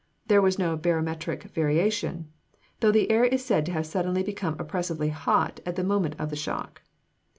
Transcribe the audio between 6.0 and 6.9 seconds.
of the shock.